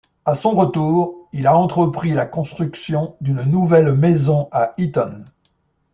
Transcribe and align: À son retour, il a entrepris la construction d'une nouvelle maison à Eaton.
À 0.25 0.33
son 0.33 0.53
retour, 0.55 1.27
il 1.31 1.45
a 1.45 1.55
entrepris 1.55 2.09
la 2.11 2.25
construction 2.25 3.15
d'une 3.21 3.43
nouvelle 3.43 3.93
maison 3.95 4.49
à 4.51 4.71
Eaton. 4.79 5.23